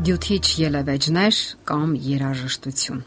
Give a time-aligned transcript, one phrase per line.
[0.00, 1.38] Դյութիչ ելևէջներ
[1.68, 3.00] կամ երաժշտություն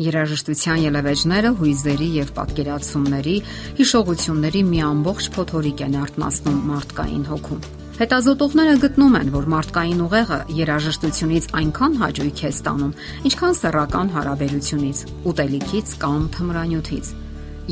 [0.00, 3.34] Երաժշտության ելևէջները հույզերի եւ պատկերացումների,
[3.80, 7.60] հիշողությունների մի ամբողջ փոթորիկ են արտնասնում մարդկային հոգում։
[8.00, 12.94] Հետազոտողները գտնում են, որ մարդկային ուղեղը երաժշտությունից այնքան հաճույք է ստանում,
[13.28, 15.02] ինչքան սեռական հարաբերությունից,
[15.32, 17.16] ուտելիքից կամ թմրանյութից։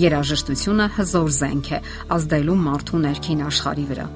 [0.05, 1.85] Երաժշտությունը հզոր զենք է
[2.19, 4.07] ազդելու մարդու ներքին աշխարհի վրա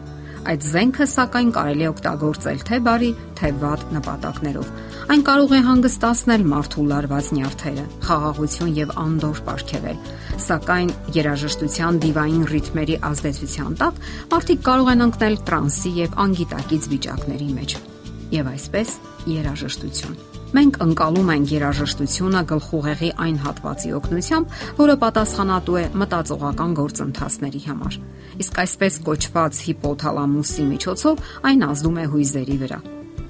[0.45, 3.09] Այդ զենքը սակայն կարելի է օգտագործել թե բարի,
[3.39, 4.67] թե վատ նպատակներով։
[5.15, 10.13] Այն կարող է հանգստացնել մարդու լարված նյարդերը, խաղաղություն եւ անդոր ապարգևել։
[10.45, 14.05] Սակայն երաժշտության դիվային ռիթմերի ազդեցության տակ
[14.37, 17.77] մարդիկ կարող են ընկնել տրանսի եւ անգիտակից վիճակների մեջ։
[18.37, 18.97] Եվ այսպես
[19.33, 28.01] երաժշտություն Մենք ընկալում ենք երաժշտությունը գլխուղեղի այն հատվածի օգնությամբ, որը պատասխանատու է մտածողական գործընթացների համար։
[28.45, 32.85] Իսկ այսպես կոչված հիպոթալամուսի միջոցով այն ազդում է հույզերի վրա։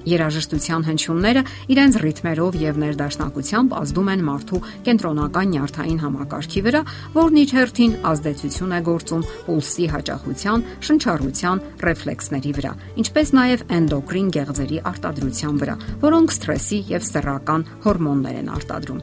[0.05, 1.41] Երաժշտության հնչյունները
[1.73, 6.81] իրենց ռիթմերով եւ ներդաշնակությամբ ազդում են մարդու կենտրոնական նյարդային համակարգի վրա,
[7.15, 14.79] որն իր հերթին ազդեցություն է գործում պուլսի հաճախության, շնչառության, ռեֆլեքսների վրա, ինչպես նաեւ էնդոկրին գեղձերի
[14.91, 15.75] արտադրության վրա,
[16.05, 19.01] որոնք սթրեսի եւ սեռական հորմոններ են արտադրում։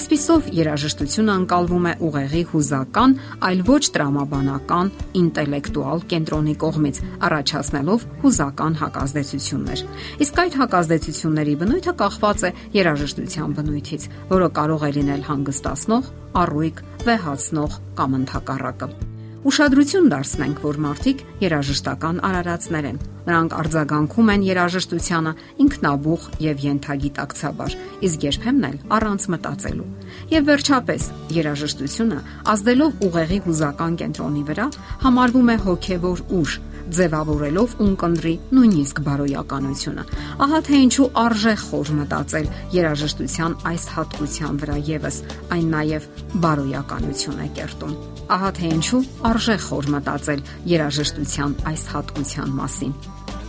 [0.00, 3.16] Այսպիսով երաժշտությունը անցալվում է ուղեղի հուզական,
[3.50, 9.84] այլ ոչ տրամաբանական, ինտելեկտուալ կենտրոնի կողմից, առաջացնելով հուզական հակազդեցություններ։
[10.24, 16.10] Իսկ այդ հակազդեցությունների բնույթը կախված է երաժշտության բնույթից, որը կարող է լինել հանգստացնող,
[16.40, 18.88] առույգ, վեհացնող կամ ընդհակառակը։
[19.40, 25.32] Ուշադրություն դարձնենք, որ մարդիկ երաժշտական արարածներ են։ Նրանք արձագանքում են երաժշտությանը
[25.64, 29.88] ինքնաբուխ եւ յենթագիտակցաբար, իսկ երբեմն էլ առանց մտածելու։
[30.36, 31.08] Եվ վերջապես,
[31.40, 32.18] երաժշտությունը
[32.52, 34.66] ազդելով ուղեղի հուզական կենտրոնի վրա
[35.04, 36.60] համարվում է հոգեվոր ուժ,
[36.96, 40.04] ձևավորելով ունկնդրի նույնիսկ բարոյականությունը։
[40.46, 45.22] Ահա թե ինչու արժե խոր մտածել երաժշտության այս հատկության վրա եւս,
[45.56, 46.10] այն նաև
[46.44, 47.96] բարոյականություն է կերտում։
[48.36, 52.94] Ահա թե ինչու արժե խոր մտածել երաժշտության այս հատկության մասին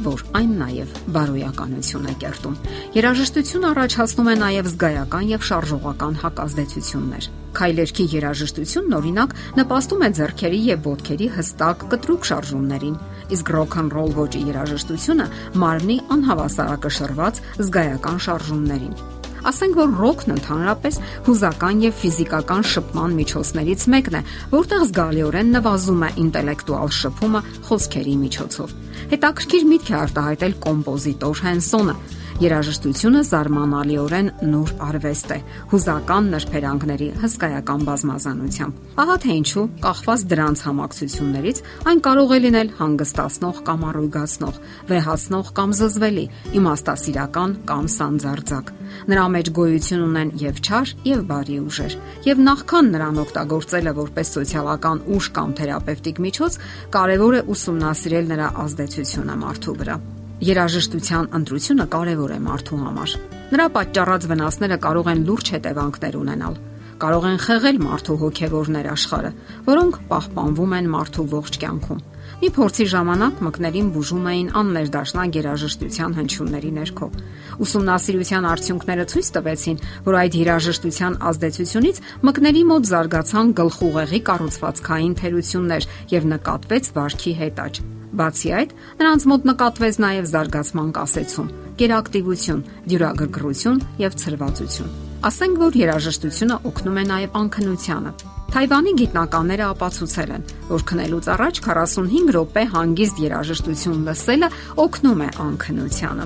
[0.02, 2.56] որ այն նաև բարոյականություն է կերտում։
[2.98, 10.88] Երաժշտությունը առաջացնում է նաև զգայական եւ շարժողական հակազդեցություններ։ Քայլերքի երաժշտությունն օրինակ նպաստում է ձեռքերի եւ
[10.88, 12.96] ոտքերի հստակ կտրուկ շարժումներին,
[13.38, 15.28] իսկ ռոք ն ռոլ ոճի երաժշտությունը
[15.64, 18.96] մարմնի անհավասարակշռված զգայական շարժումներին։
[19.42, 24.22] Ասենք որ ռոքն ընդհանրապես հուզական եւ ֆիզիկական շփման միջոցներից մեկն է,
[24.52, 28.76] որտեղ զգալիորեն նվազում է ինտելեկտուալ շփումը խոսքերի միջոցով։
[29.16, 31.96] Հետաքրքիր միտք է արտահայտել կոմպոզիտոր Հենսոնը,
[32.42, 35.36] Երաժշտությունը զարմանալիորեն նոր արվեստ է,
[35.70, 41.60] հուզական նրբերանգների հսկայական բազմազանությամբ։ Ահա թե ինչու, կախված դրանց համակցություններից,
[41.92, 44.58] այն կարող է լինել հանգստացնող կամ առույգացնող,
[44.90, 46.26] վեհացնող կամ զզվելի,
[46.58, 48.74] իմաստասիրական կամ սանձարձակ։
[49.12, 51.94] Նրա մեջ գոյություն ունեն եւ չար, եւ բարի ուժեր։
[52.26, 56.58] Եվ նախքան նրան օգտագործելը որպես սոցիալական ուժ կամ թերապևտիկ միջոց,
[56.98, 60.00] կարևոր է ուսումնասիրել նրա ազդեցությունը մարդու վրա։
[60.42, 63.12] Երաժշտության ընտրությունը կարևոր է մարդու համար։
[63.52, 66.56] Նրա պատճառած վնասները կարող են լուրջ հետևանքներ ունենալ։
[67.02, 69.32] Կարող են խեղել մարդու հոգևոր ներաշխարը,
[69.70, 72.02] որոնք պահպանվում են մարդու ողջ կյանքում։
[72.42, 77.08] Մի փորձի ժամանակ մկներին բուժում էին աններդաշնակ երաժշտության հնչյունների ներքո։
[77.62, 86.30] Ուսումնասիրության արդյունքները ցույց տվեցին, որ այդ երաժշտության ազդեցությունից մկների մոտ զարգացան գլխուղեղի կառուցվածքային թերություններ եւ
[86.34, 91.48] նկատվեց վարքի հետաճ։ Բացի այդ, նրանց մոտ նկատվեց նաև զարգացման կասեցում,
[91.80, 92.62] կերակտիվություն,
[92.92, 94.92] դյուրագրգռություն եւ ցրվածություն։
[95.22, 98.12] Ասենք որ երաժշտությունը օգնում է նաև անքնությանը։
[98.52, 104.50] Թայվանի գիտնականները ապացուցել են, որ քնելուց առաջ 45 րոպե հանգիստ երաժշտություն լսելը
[104.84, 106.26] օգնում է անքնությանը։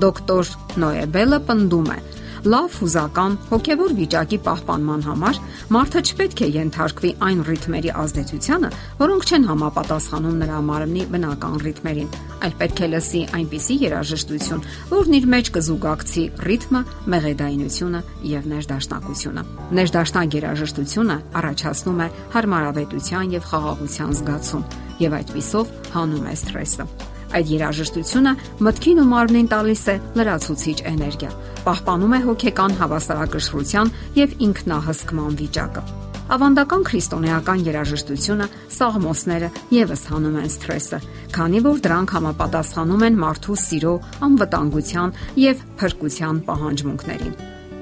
[0.00, 1.98] Դոկտոր Նոեբելը պնդում է,
[2.48, 5.40] լավ հուզական հոգևոր վիճակի պահպանման համար
[5.76, 8.70] մարդը չպետք է ենթարկվի այն ռիթմերի ազդեցությանը,
[9.00, 12.08] որոնք չեն համապատասխանում նրա մարմնի բնական ռիթմերին,
[12.40, 14.64] այլ պետք է լսի այնպիսի երաժշտություն,
[14.94, 16.82] որն իր մեջ կզուգակցի ռիթմը,
[17.14, 19.46] մեղեդայնությունը եւ ներդաշնակությունը։
[19.80, 22.10] Ներդաշնակ երաժշտությունը առաջացնում է
[22.40, 24.66] հարմարավետության եւ խաղաղության զգացում
[25.04, 28.32] եւ այդпիսով հանում է սթրեսը։ Այդ երաժշտությունը
[28.66, 31.30] մտքին ու մարմնին տալիս է լրացուցիչ էներգիա,
[31.66, 35.84] պահպանում է հոգեկան հավասարակշռության եւ ինքնահսկման վիճակը։
[36.30, 41.00] Ավանդական քրիստոնեական երաժշտությունը սաղմոսները եւս հանում են սթրեսը,
[41.34, 43.94] քանի որ դրանք համապատասխանում են մարդու սիրո,
[44.30, 47.34] անվտանգության եւ փրկության պահանջմունքներին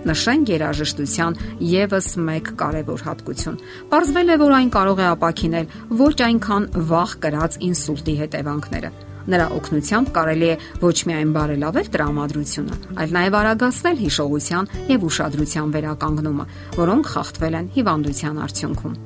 [0.09, 1.37] նշենք երաժշտության
[1.69, 3.59] եւս մեկ կարևոր հատկություն։
[3.91, 8.93] Պարզվել է, որ այն կարող է ապակինել ոչ այնքան վաղ կրած ինսուլտի հետևանքները,
[9.29, 16.47] Նրա օգնությամբ կարելի է ոչ միայն բարելավել տրամադրությունը, այլ նաև արագացնել հիշողության եւ ուշադրության վերականգնումը,
[16.79, 18.99] որոնք խախտվել են հիվանդության արդյունքում։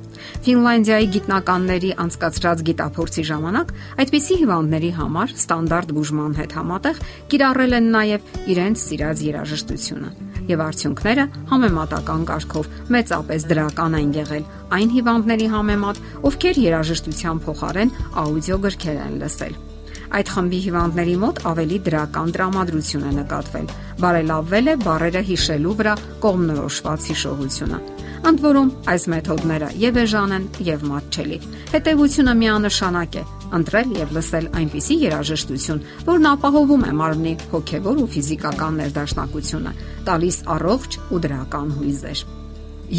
[0.43, 3.73] Ֆինլանդիայի գիտնականների անցկացրած գիտափորձի ժամանակ
[4.03, 7.01] այդպիսի հիվանդների համար ստանդարտ բուժման հետ համատեղ
[7.33, 10.13] կիրառել են նաև իրենց սիրած երաժշտությունը
[10.43, 17.93] եւ արդյունքները համեմատական կարգով մեծապես դրական են եղել այն հիվանդների համեմատ, ովքեր երաժշտության փոխարեն
[18.23, 19.72] աուդիո գրքեր են լսել։
[20.13, 23.69] Այդ խմբի հիվանդների մոտ ավելի դրական տրամադրություն է նկատվել։
[24.03, 25.93] Բարելավվել է բարերը հիշելու վրա
[26.25, 27.79] կողմնորոշված հիշողությունը։
[28.23, 31.39] Ընդ որում, այս մեթոդները եւ էժան են եւ մատչելի։
[31.73, 33.23] Հետևությունը միանշանակ է՝
[33.57, 39.73] ընտրել եւ լսել այնպիսի երաժշտություն, որն ապահովում է մարմնի հոգեվոր ու ֆիզիկական ներդաշնակությունը,
[40.07, 42.27] տալիս առողջ ու դրական հույզեր։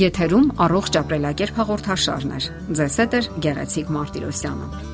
[0.05, 2.43] Եթերում առողջ ապրելակերպ հաղորդաշարն է։
[2.81, 4.94] Ձեզ հետ է Գեղեցիկ Մարտիրոսյանը։